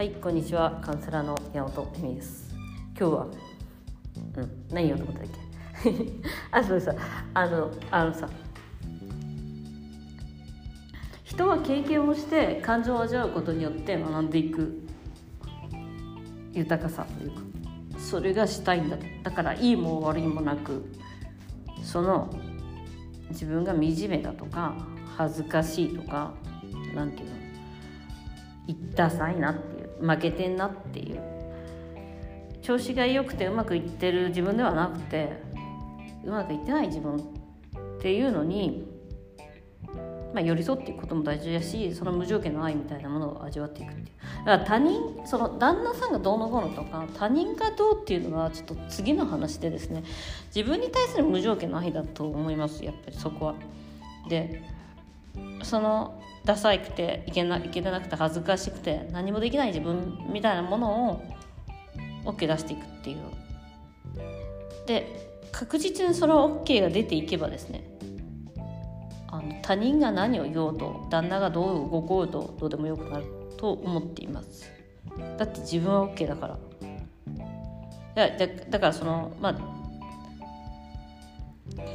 [0.00, 0.80] はいこんにちは。
[0.82, 2.54] カウンセラーの山本恵美です。
[2.98, 3.26] 今日は
[4.34, 5.28] うん何言おうと思ったっ
[5.84, 6.12] け？
[6.50, 6.94] あそうさ
[7.34, 8.26] あのあのさ
[11.22, 14.80] 人は経験をして感情を味わうことによって学んでいく
[16.54, 17.42] 豊かさというか
[17.98, 20.90] それがしたいんだだからいいも悪いもなく
[21.82, 22.34] その
[23.28, 24.78] 自分が惨めだとか
[25.18, 26.32] 恥ずかしいとか
[26.94, 27.36] なんていうの？
[28.66, 31.30] いったさいなっていう負けてんなっていう。
[32.62, 35.32] 調子が良くてうまくいってる自分ではなくて
[36.24, 37.20] うまくいってない自分っ
[38.00, 38.86] ていうのに、
[40.34, 44.06] まあ、寄り添っていくことも大事だしその無条件の愛みたいなものを味わっていくっていう。
[44.44, 50.04] だから他人その旦那さんがどうのこうのとか他人がどうっていうのはちょっと次の話でですね。
[50.54, 53.54] 自分に対する無条件の愛だと思いますやっぱりそこは。
[54.28, 54.62] で
[55.62, 61.22] そのダサいくていけないけなくて恥ずかしくて何もできない自分みたいなものを
[62.24, 63.18] OK 出していくっていう。
[64.86, 67.84] で確実にその OK が出ていけばですね
[69.28, 73.24] あの他人が何を言おうと旦那がどう動こうとどうでもよくなる
[73.56, 74.70] と思っています。
[75.36, 76.58] だって自分は OK だから。
[78.16, 79.80] いやだだからそのまあ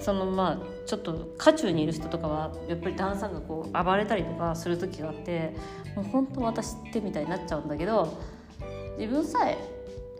[0.00, 5.56] そのまあちょっと渦中にいる人とかはやっぱり旦那さんがこう暴れたりとかする時があって
[5.96, 8.18] もう本当私ってみたいになっちゃうんだけど
[8.98, 9.56] 自分さえ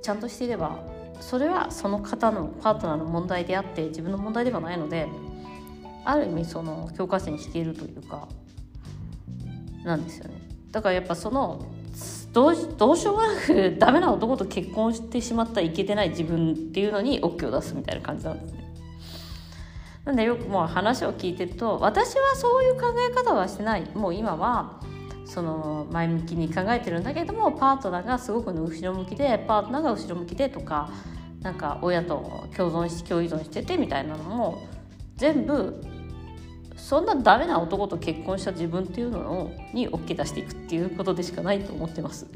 [0.00, 0.82] ちゃんとしていれば
[1.20, 5.08] それはその方のパートナーの問題であって自分の問題ではないので
[6.06, 8.26] ある意味その教科書に引けるというか
[9.84, 11.66] なんですよねだからやっぱその
[12.32, 18.71] どうどうしようもなくダメな男と結婚してしまったいけてない自分っていうのに OK を出すみたいな感じなんですね。
[20.04, 24.80] なんでよくもう話を聞いてると私はそういう考え方はしてないもう今は
[25.24, 30.90] その前向きに考えてるんだけどもパートナーがすごく後ろ向きでパートナーが後ろ向きでとか
[31.40, 34.66] なんか親と共存し共依存しててみたいなのも
[35.16, 35.82] 全部
[36.76, 42.26] そんなダメな男と結婚した自分っていうのに OK 出していくっていうことでしかないと思ってます。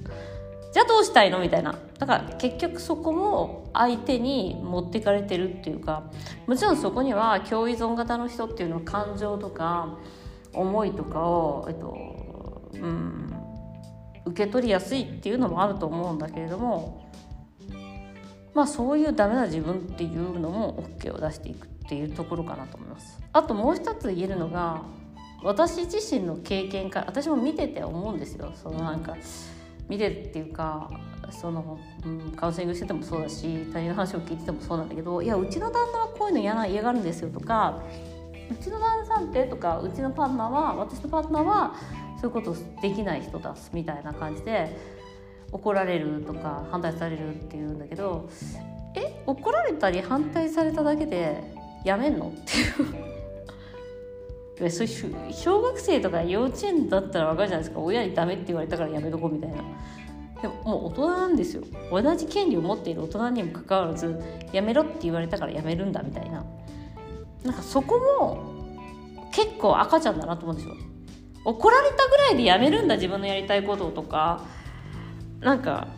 [0.76, 1.38] じゃあどうしたいの？
[1.40, 6.02] みたいなだから結局そこも相手に持ってかれてるっていうか
[6.46, 9.96] もちろんそこには共依存型の人っていうのは感情とか
[10.52, 13.34] 思いとかを、えっとうん、
[14.26, 17.10] 受け取りやすいっていうのもあると思うんだけれども
[18.52, 23.18] まあそういうダメな自分っていうのも OK を出していくっていうところかなと思います。
[23.32, 24.82] あともう一つ言えるのが
[25.42, 28.52] 私自身の経験から私も見てて思うんですよ。
[28.54, 29.16] そのなんか
[29.88, 30.90] 見てるっていうか
[31.30, 37.82] その、うん、カウンセリングしててもそうだし他人の話を聞いててもそうなんだけどいやうちの旦那はこういうの嫌な嫌がるんですよとか
[38.50, 41.74] うちの旦那さんってとかうちのパートナーは私のパートナーは
[42.20, 44.76] そういうことできない人だみたいな感じで
[45.52, 48.28] 怒られるとか反対されるっていうんだけど
[48.94, 51.42] え怒られたり反対されただけで
[51.84, 52.28] やめんの？
[52.28, 53.15] っていう。
[54.70, 54.86] そう
[55.32, 57.80] 小学生とか幼稚園だったら分かるじゃないですか。
[57.80, 59.56] 親にダメって言われたからやめとこうみたいな。
[60.40, 61.62] でももう大人なんですよ。
[61.90, 64.18] 同じ権利を持っている大人にもかかわらず
[64.52, 66.44] やめろって言われたからやめるんだみたいな。
[67.44, 70.74] なんかそこも結構赤ちゃんだなと思うんですよ。
[71.44, 74.42] 怒られたぐらいでやめるんだ自分のやりたいこととか。
[75.40, 75.88] なんか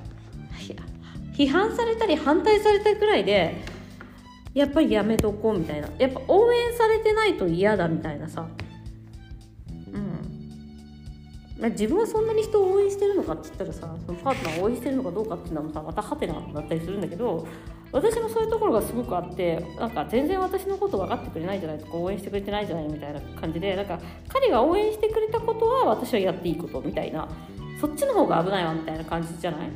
[1.33, 3.55] 批判されたり反対されたぐらいで
[4.55, 5.89] やっぱりやめとこうみたいな。
[5.99, 8.47] やっぱ応援されてないと嫌だみたいなさ。
[11.61, 11.71] うん。
[11.71, 17.49] 自分はそんなに人を応援してるのかって言ったらさそのパートナーを応援してるのかどうかっていうのもさまたハテナだったりするんだけど
[17.91, 23.99] 私もそういうところがすごくあってなんか全然私のこと分かってくれないじゃないとか応援してくれてないじゃないみたいな感じでなんか
[24.29, 27.29] 彼が応援してくれたことは私はやっていいことみたいな。
[27.81, 29.71] そっちの方が危ないわみたいな感じじゃない？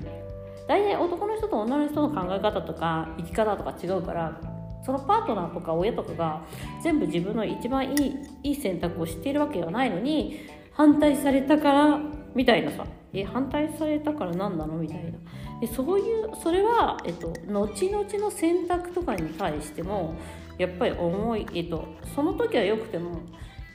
[0.67, 4.41] 大体男の人と女の人の考え方とか生き方とか違うから
[4.85, 6.43] そのパートナーとか親とかが
[6.83, 10.41] 全部自分の一番いいいい選択をしているわけではないのに
[10.73, 12.01] 反対されたから
[12.35, 12.87] みたいなさ。
[13.15, 14.79] え反対されたから何なの？
[14.79, 15.13] みたいな。
[15.61, 20.15] でそういうそれは、えっと、後々の選択とかに対しても
[20.57, 23.21] やっぱり重い、えっと、その時はよくても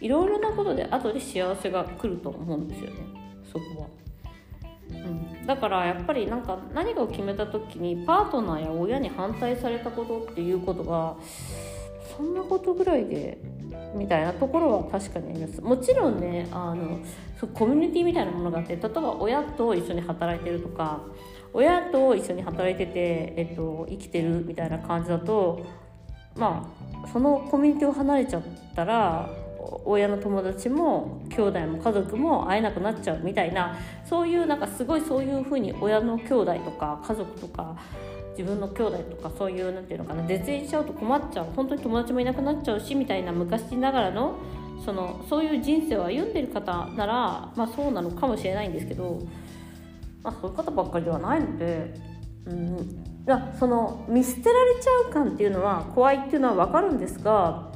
[0.02, 2.96] いろいろなことで後で幸せが来ると思うんですよね。
[3.54, 3.88] そこは。
[4.90, 11.16] うん、だからやっぱりなんか何かを決めた時にパートナーや親に反対されたことっていうことが
[12.16, 13.38] そんなことぐらいで
[13.96, 15.62] みたいなところは確かにあります。
[15.62, 17.00] もちろんねあの
[17.54, 21.02] コミュニティみたいなものがあって例えば親と一緒に働いてるとか
[21.54, 25.66] 親と一緒に働いてて、えっと、生きてるみたいな感じだと
[26.36, 26.70] ま
[27.06, 28.44] あそのコミュニティを離れちゃっ
[28.76, 29.30] たら
[29.86, 37.76] 親の友達も兄弟も家族も会えなくなっちゃうみたいなそういうなんかすごいそういうふうに親の兄弟とか家族とか
[38.38, 44.38] 自分の兄弟とかそういうなんていうのかな絶縁しちゃうと困っちゃう本当に友達もいなくなっちゃうしみたいな昔ながらの
[44.86, 49.22] そのそういう人生を歩んでる方なら、まあ、そうなのかもしれないんですけど、
[50.24, 51.94] まあ、そういう方ばっかりではないので、
[52.46, 53.02] うん、
[53.60, 57.67] その見捨てられちゃう感っていうのは怖いっていうのは分かるんですが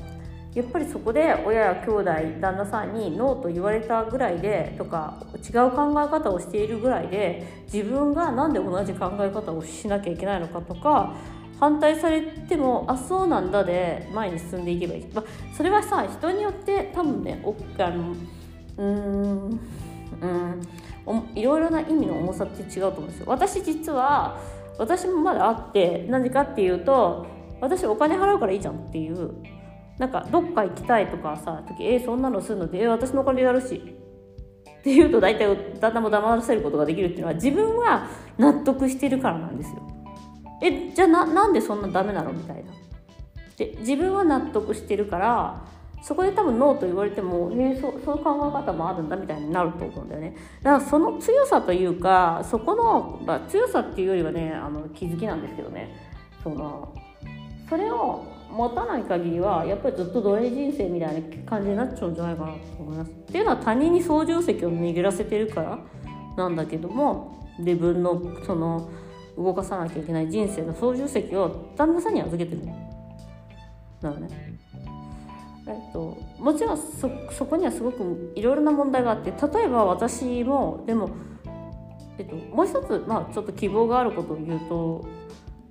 [0.53, 2.11] やっぱりそこで親や兄弟
[2.41, 11.15] 旦那さんにノーと言われたぐらいでとか違う考え方をしているぐらいで自分が何で同じ考え方をしなきゃいけないのかとか
[11.57, 18.15] 反対されてもあそうなんだで前に進んでいけばいい、まあ、それはさ人によって多分ねおあの
[18.77, 19.59] うん
[20.21, 20.61] うん
[21.35, 23.25] いろいろな意味の重さって違うと思うんですよ。
[23.27, 24.39] 私実は
[24.77, 27.25] 私もまだあって何かっていうと
[27.59, 29.31] 私お金払うからいいじゃんっていう
[30.01, 33.75] なんかどっか行きたいとかさ時えー、そんなのするのでえー、私のお金やるし
[34.79, 38.09] っていうと大体旦那も黙らせることができるっていうのは自分は
[38.39, 39.87] 納得してるからなんですよ。
[40.63, 42.71] えじゃあななんでそんなダメなのみたいな。
[43.57, 45.61] で自分は納得してるから
[46.01, 50.35] そこで多分ノーと言われても、えー、そそういう考え方もあるんだみたいになると思うんだよね。
[50.63, 55.95] だからその強さというかそこの、まあ、強さっていうよりはねあの気づきなんですけどね
[56.41, 56.91] その
[57.69, 63.11] それを持たない限りはやっぱりずっと奴隷人生みたいな感じになっちゃうんじゃないかなと思います。
[63.11, 65.79] っていうのは他人に操縦席を握らせてるから
[66.37, 68.89] なんだけども自分のその
[69.37, 72.61] 動かさなきゃいけない人生の操縦席を旦那さんに預けてる
[74.01, 74.51] だからね。
[75.67, 81.11] えっと、もちろんそそこにはすごくいろいろな問題があって例えば私もでも、
[82.17, 85.05] えっと、もう一つ、まあ、ちょっと希望があることを言うと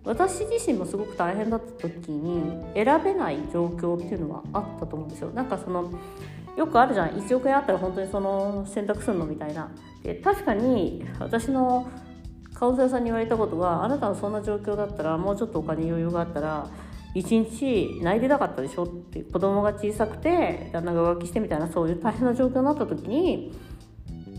[0.04, 2.42] 私自身もすごく大変だった時に
[2.74, 5.30] 選べない状況っていうのはあったと思うんですよ。
[5.30, 5.92] なんかその
[6.56, 7.10] よくあるじゃん。
[7.10, 9.70] 1億円あったら本当にその選択するのみたいな。
[10.02, 11.88] で確かに私の
[12.54, 16.68] カウンセラーさんに言われたことはあなたはそんな状況だったらもうちょっとお金余裕があったら
[17.14, 23.52] 一日泣いてなかったでしょって子供が小さくて旦那が浮気してみたいなそういう大変な状況になった時に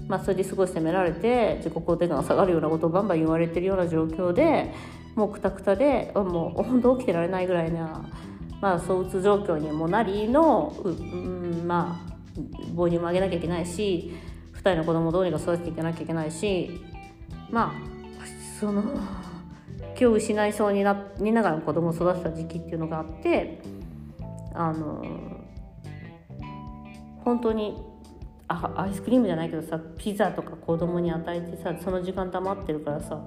[0.08, 4.74] まあ、それですごい責められて自己肯定感が下がるようなことをバンバン言われてるような状況で
[5.16, 8.10] もうくたくたでもう本当起きてられないぐらいな、
[8.62, 12.12] まあ、躁うつ状況にもなりの、うん、まあ
[12.76, 14.14] 母乳もあげなきゃいけないし
[14.54, 16.82] 2人の子供をどうにか育てていかなきゃいけないし
[17.50, 17.92] まあ
[18.60, 18.84] その
[19.96, 23.62] 気を失いそうになりながら子供を育てた時期っていうのがあって
[24.54, 25.04] あの
[27.24, 27.78] 本当に
[28.48, 33.22] あアイスクリームじゃないけどさピザとか子供に与えてさその時間黙ってるからさ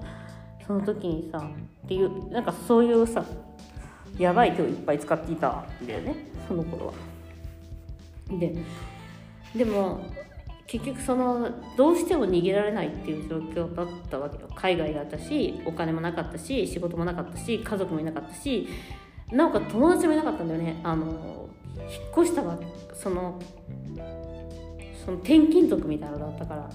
[0.65, 1.37] その時にさ
[1.85, 3.23] っていうなんかそういうさ
[4.17, 6.15] やばい手をいっぱい使っていたんだよね
[6.47, 6.93] その頃は。
[8.39, 8.55] で
[9.55, 10.01] でも
[10.67, 14.49] 結局そのどうしても逃げられないっていう状況だったわけよ。
[14.55, 18.67] 海外だったしお金もなかったし仕事もなかったし家族もいなかったし
[19.31, 20.79] なおかつ友達もいなかったんだよね。
[20.83, 22.57] あの引っ越したわ
[22.93, 23.39] その
[25.05, 26.69] その転勤族みたいなのだったから。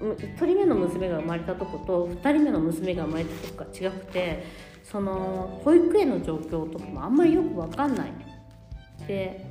[0.00, 4.44] 1人目の娘が生まれたとこと2人目の娘が生まれたとこが違くて
[4.82, 8.12] その保育園の状況とかもあんまりよく分かんない
[9.06, 9.48] で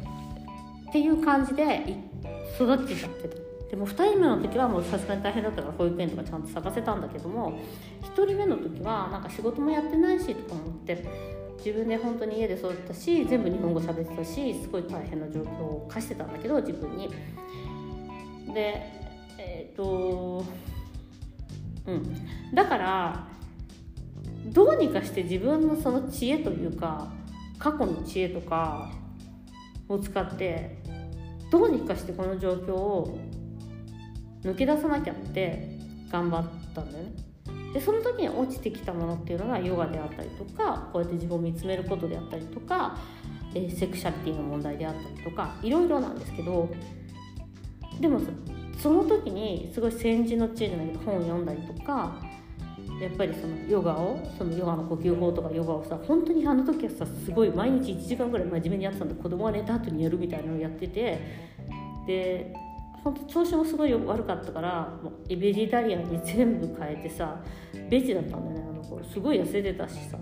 [0.89, 1.97] っていう感じで
[2.55, 7.57] 育ってちゃってたでも2人目の時はもうさすがに大変だったから保育園とかちゃんと探せたんだけども
[8.01, 11.07] 1人目の時はなんか仕事もやってないしとか思って
[11.57, 17.09] 自分で本当に家で育ったし全部日本語喋ってたしすごい大変な状況を課してたんだけど自分に。
[18.53, 19.00] で
[19.41, 20.45] えっ、ー、と
[21.87, 23.27] うんだから
[24.45, 27.11] どうにかして自分のその知恵というか
[27.57, 28.91] 過去の知恵とか
[29.87, 30.77] を使って
[31.51, 33.19] どうにかしてこの状況を
[34.43, 35.77] 抜け出さなきゃって
[36.09, 37.11] 頑張ったんだよね。
[37.73, 42.97] でその時に落ちてきたものっていうのがヨガであったりとかこうやって自分を見つめることであったりとか、
[43.55, 46.69] えー、セクシャリティの問題であったりとかいろいろなんですけど
[48.01, 48.19] でも
[48.81, 52.19] その時にすごい先人の知恵じゃないけど本を読んだりとか
[52.99, 61.19] やっぱりそのヨガをそのヨガの呼吸法とかヨガをさ本当にあの時はさすごい毎日1時間ぐらい真面目にやってたんで子供が寝た後にやるみたいなのをやってて
[62.07, 62.53] で
[63.03, 67.39] 本当調子もすごい悪かったからもうベジタリアンに全部変えてさ
[67.89, 68.67] ベジだったんだよね。
[68.69, 70.17] あの頃すごい痩せてたしさ。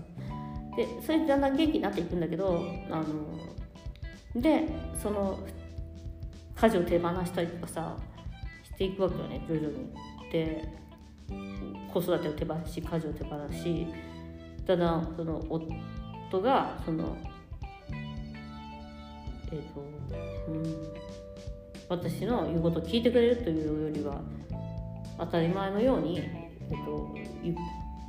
[0.76, 3.02] でそれでだんだん元気になっていくんだけどあ
[4.36, 4.66] ので
[5.02, 5.38] その
[6.54, 7.96] 家事を手放したりとかさ
[8.80, 9.92] していくわけよね徐々に。
[10.32, 10.66] で
[11.92, 13.86] 子育てを手放し家事を手放し
[14.66, 17.16] ただその夫がその
[19.52, 19.84] えっ、ー、と
[20.48, 20.64] うん
[21.88, 24.20] 私の言うことを聞いてくれるというよりは
[25.18, 27.14] 当たり前のように、えっと、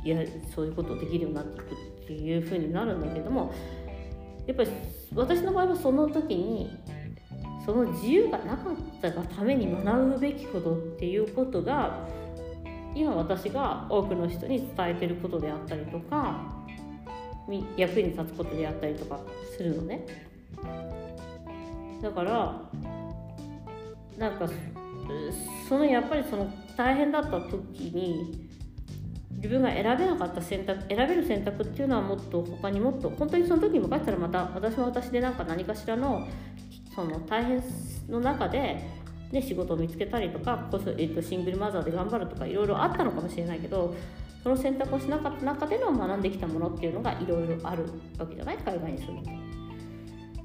[0.03, 0.19] いや
[0.53, 3.51] そういうことをできるようになっていくっていうふうになるんだけども
[4.45, 4.69] やっぱり
[5.15, 6.69] 私の場合はその時に
[7.65, 12.07] その自由がなかったがために学ぶべきことっていうことが
[12.95, 16.61] 今私が多くの人に伝えてることであったりとか
[17.77, 19.19] 役に立つことであったりとか
[19.55, 20.05] するのね。
[22.01, 22.61] だから
[24.17, 24.49] なんか
[25.67, 28.49] そのやっぱりその大変だった時に
[29.31, 36.27] 自分が選べなかった選択選べる選択っていうのはもっと他にもっと本当にその時に向ったらまた私は私でなんか何かしらの
[36.93, 37.63] その大変
[38.09, 38.83] の中で、
[39.31, 43.95] ね、仕事を見つけたりとかこそ、えー、とシングルマザーで頑張るとかいろいろあったのかもしれないけど
[44.43, 47.85] その選択をしなかった中での学んできたものっていうのがいろいろある
[48.17, 48.57] わけじゃない？
[48.57, 49.29] 海外に住むと。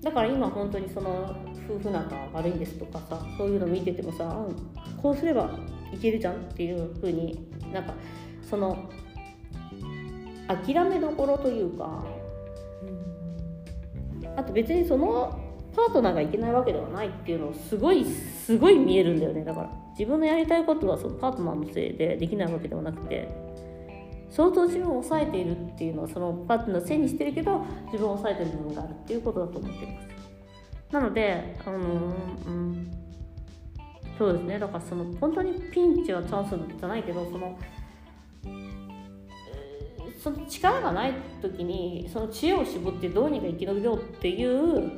[0.02, 1.34] だから今本当にその
[1.68, 5.50] 夫婦仲悪いんですとかさそういうの見ててもさ、うん、こうすれば
[5.92, 7.94] いけるじゃんっていうふうになんか
[8.48, 8.88] その
[10.46, 12.04] 諦めどころというか、
[14.36, 15.45] あと別にその
[15.76, 19.44] パートナーがいけないわけではないっていうのをすごいすごい見えるんだよね。
[19.44, 23.28] だから自分のやりたいことはそのパートナーのせいでできないわけではなくて
[24.30, 30.08] 相当自分を抑えているっていうのはそのパートナーのせいにしてるけど自分を抑えてる部分があるっていうことだと思っています。
[30.92, 32.90] なのであのうん
[34.18, 34.58] そうですね。
[34.58, 37.58] だからその本当にピンチはチャンスじゃないけどその
[40.18, 44.90] その力がない時にその知恵を絞ってどうにか生き延びようっていう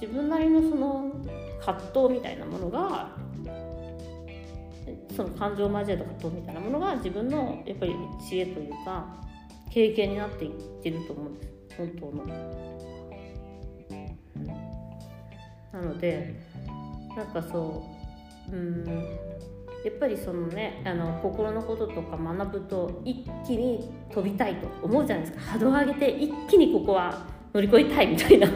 [0.00, 1.12] 自分なりのその
[1.60, 3.10] 葛藤みたいなものが
[5.16, 7.94] その感情を交えた葛藤みたいなものが自分のやっぱり
[8.28, 9.06] 知恵というか
[9.70, 11.52] 経験になっていってると思うんです。
[11.76, 12.24] 本当の。
[15.72, 16.40] なので
[17.14, 17.84] なんかそ
[18.50, 18.84] ううん
[19.84, 25.52] やっぱりそのねあの心のこととか学ぶと一気に飛びたいと思うじゃないですか。
[25.52, 28.48] 波動を上げて一気にここは乗り越えたいみたいな。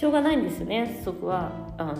[0.00, 1.52] しょうがないんですよねそこは。
[1.76, 1.96] あの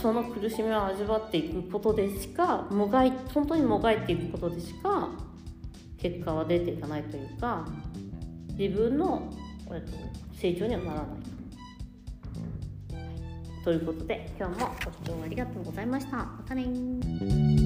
[0.00, 5.10] その苦しみを味わっていくことでしかもがい本当にもがいていくことでしか
[5.98, 7.66] 結果は出ていかないというか
[8.56, 9.30] 自分の
[10.40, 11.06] 成長にはならない。
[13.64, 16.16] ということで今日もご視聴ありがとうございました。
[16.16, 17.57] またね